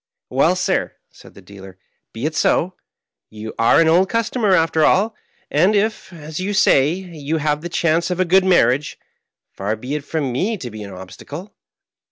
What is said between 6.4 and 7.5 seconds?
say, you